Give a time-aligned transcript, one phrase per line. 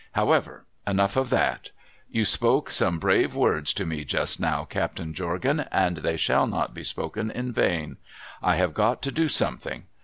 [0.13, 0.65] 'However!
[0.87, 1.69] Enough of that!
[2.09, 4.65] You spoke some brave words to me just now.
[4.65, 7.97] Captain Jorgan, and they shall not be spoken in vain.
[8.41, 9.83] I have got to do something.